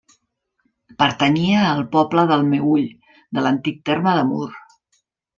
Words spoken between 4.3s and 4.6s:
Mur.